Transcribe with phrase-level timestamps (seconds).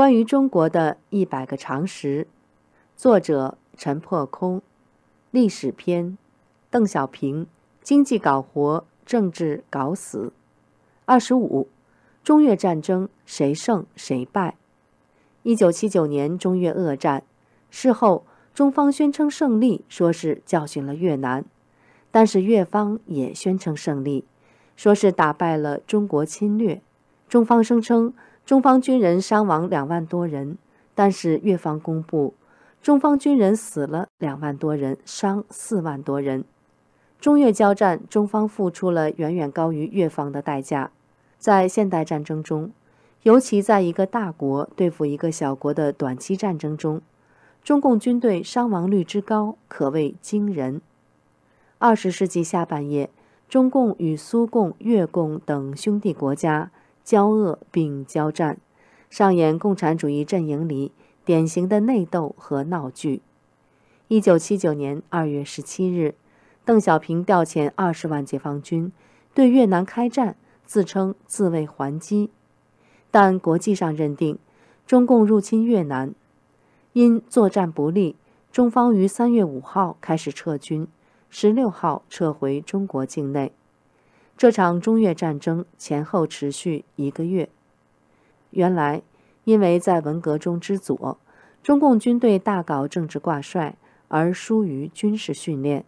[0.00, 2.26] 关于中国的一百个常识，
[2.96, 4.62] 作者陈破空，
[5.30, 6.16] 历史篇，
[6.70, 7.46] 邓小平，
[7.82, 10.32] 经济搞活，政治搞死。
[11.04, 11.68] 二十五，
[12.24, 14.56] 中越战争谁胜谁败？
[15.42, 17.22] 一九七九年中越恶战，
[17.68, 18.24] 事后
[18.54, 21.44] 中方宣称胜利，说是教训了越南，
[22.10, 24.24] 但是越方也宣称胜利，
[24.74, 26.80] 说是打败了中国侵略。
[27.28, 28.14] 中方声称。
[28.50, 30.58] 中方军人伤亡两万多人，
[30.92, 32.34] 但是越方公布，
[32.82, 36.42] 中方军人死了两万多人，伤四万多人。
[37.20, 40.90] 中越交战，中方付出了远远高于越方的代价。
[41.38, 42.72] 在现代战争中，
[43.22, 47.00] 尤其在一个大国对付一个小国的短期战争中，
[47.62, 50.80] 中共军队伤亡率之高可谓惊人。
[51.78, 53.10] 二十世纪下半叶，
[53.48, 56.72] 中共与苏共、越共等兄弟国家。
[57.04, 58.58] 交恶并交战，
[59.08, 60.92] 上演共产主义阵营里
[61.24, 63.22] 典型的内斗和闹剧。
[64.08, 66.14] 一九七九年二月十七日，
[66.64, 68.92] 邓小平调遣二十万解放军
[69.34, 72.30] 对越南开战，自称自卫还击。
[73.10, 74.38] 但国际上认定
[74.86, 76.14] 中共入侵越南，
[76.92, 78.16] 因作战不利，
[78.52, 80.86] 中方于三月五号开始撤军，
[81.28, 83.52] 十六号撤回中国境内。
[84.40, 87.50] 这场中越战争前后持续一个月。
[88.48, 89.02] 原来，
[89.44, 91.18] 因为在文革中之左，
[91.62, 93.76] 中共军队大搞政治挂帅，
[94.08, 95.84] 而疏于军事训练，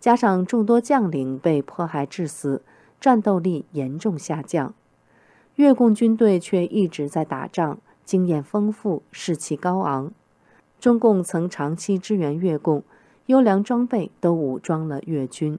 [0.00, 2.62] 加上众多将领被迫害致死，
[2.98, 4.72] 战斗力严重下降。
[5.56, 10.10] 越共军队却一直在打仗，经验丰富，士气高昂。
[10.80, 12.82] 中共曾长期支援越共，
[13.26, 15.58] 优良装备都武装了越军。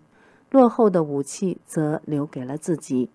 [0.54, 3.10] 落后的武器则留给了自己。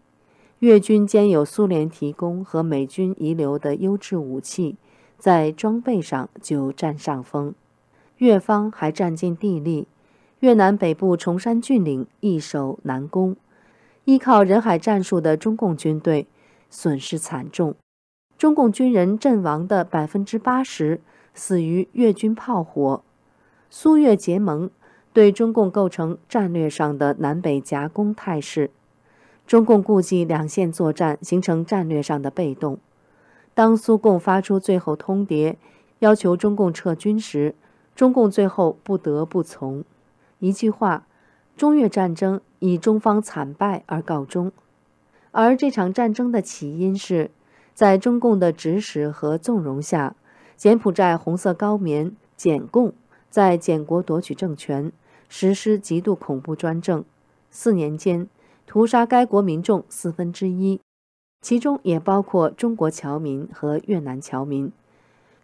[0.59, 4.75] 越军兼有苏联提供和美军遗留的优质武器，
[5.19, 7.55] 在装备上就占上风。
[8.17, 9.87] 越方还占尽地利，
[10.41, 13.37] 越南北部崇山峻岭易守难攻，
[14.05, 16.27] 依靠人海战术的中共军队
[16.69, 17.77] 损失惨重，
[18.37, 21.01] 中共军人阵亡的百分之八十
[21.33, 23.05] 死于越军炮火。
[23.71, 24.69] 苏越结盟。
[25.19, 28.71] 对中共构成战略上的南北夹攻态势，
[29.49, 32.79] 中共顾忌两线作战形成战略上的被动。
[33.53, 35.57] 当苏共发出最后通牒，
[35.99, 37.57] 要求中共撤军时，
[37.97, 39.83] 中共最后不得不从。
[40.39, 41.09] 一句话，
[41.57, 44.53] 中越战争以中方惨败而告终。
[45.33, 47.33] 而这场战争的起因是，
[47.75, 50.15] 在中共的指使和纵容下，
[50.57, 52.93] 柬埔寨红色高棉柬共
[53.29, 54.93] 在柬国夺取政权。
[55.29, 57.05] 实施极度恐怖专政，
[57.51, 58.27] 四年间
[58.67, 60.81] 屠杀该国民众四分之一，
[61.41, 64.73] 其中也包括中国侨民和越南侨民。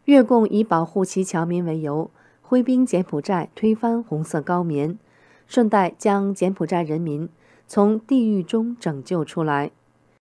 [0.06, 2.10] 越共以保护其侨民为由，
[2.42, 4.98] 挥兵柬埔寨，推翻红色高棉，
[5.46, 7.28] 顺带将柬埔寨人民
[7.66, 9.70] 从地狱中拯救出来。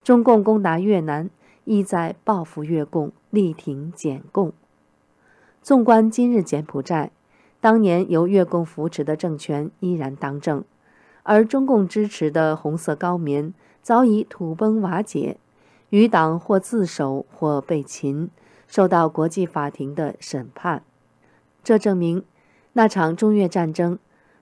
[0.02, 1.30] 中共攻打越南，
[1.64, 4.52] 意在报复越共，力挺柬共。
[5.62, 7.10] 纵观今日柬埔寨。
[7.60, 10.64] 当年由越共扶持的政权依然当政，
[11.24, 15.36] 而中共支持的红色高棉早已土崩瓦解，
[15.90, 18.30] 余党或自首或被擒，
[18.66, 20.82] 受到国际法庭的审判。
[21.62, 22.24] 这证明，
[22.72, 23.98] 那场中越战争，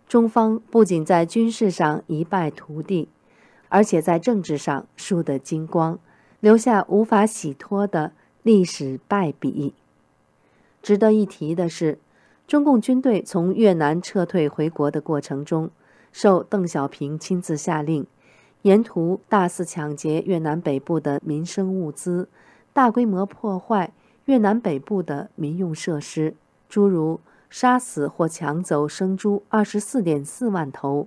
[0.06, 3.08] 中方不仅在军事上一败涂地，
[3.68, 5.98] 而且在政治上输得精光，
[6.38, 8.12] 留下无法洗脱的
[8.44, 9.74] 历史败笔。
[10.80, 11.98] 值得一提的是。
[12.48, 15.70] 中共军队从越南撤退回国的过程中，
[16.12, 18.06] 受邓小平亲自下令，
[18.62, 22.26] 沿途大肆抢劫越南北部的民生物资，
[22.72, 23.92] 大规模破坏
[24.25, 26.34] 越南北部的民用设施，
[26.70, 27.20] 诸如
[27.50, 31.06] 杀死或抢走生猪二十四点四万头，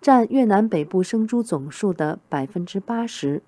[0.00, 3.42] 占越南北部生猪总数的百分之八十；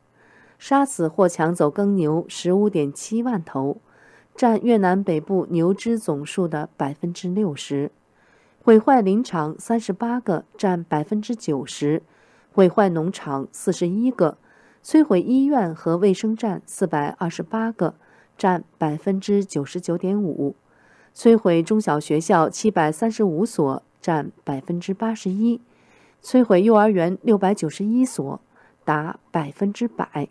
[0.60, 3.78] 杀死或抢走耕牛十五点七万头。
[4.36, 7.92] 占越南北部牛只总数的百分之六十，
[8.62, 12.00] 毁坏林场三十八个，占百分之九十；
[12.52, 14.36] 毁坏农场四十一个，
[14.82, 17.94] 摧毁医院和卫生站四百二十八个，
[18.36, 20.54] 占百分之九十九点五；
[21.14, 25.60] 摧毁中小学校七百三十五所，占百分之八十一；
[26.20, 28.40] 摧毁幼儿园六百九十一所，
[28.84, 30.28] 达百分之百。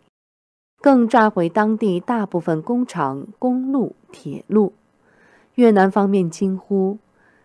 [0.83, 4.73] 更炸毁当地大部分工厂、公路、铁路。
[5.55, 6.97] 越南方面惊呼，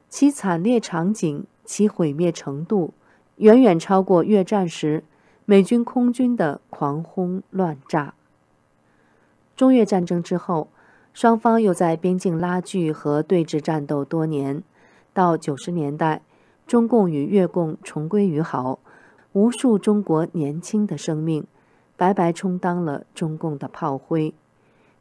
[0.08, 2.94] 其惨烈场景、其毁灭程度，
[3.36, 5.04] 远远超过越战时
[5.44, 8.14] 美军空军的狂轰乱炸。
[9.54, 10.66] 中越战争之后，
[11.12, 14.64] 双方又在边境拉锯和对峙战斗多年。
[15.12, 16.22] 到九十年代，
[16.66, 18.80] 中共与越共重归于好，
[19.32, 21.46] 无数中国年轻的生命
[21.98, 24.32] 白白充当了中共的炮灰。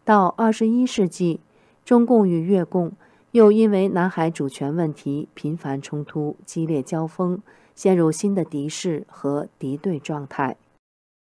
[0.03, 1.39] 到二十一世纪，
[1.85, 2.91] 中共与越共
[3.31, 7.39] 又因为南海主权问题频繁冲突、激烈交锋，
[7.75, 10.57] 陷入新的敌视和敌对状态。